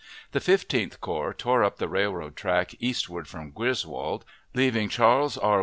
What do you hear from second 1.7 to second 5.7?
the railroad track eastward from Griswold, leaving Charles R.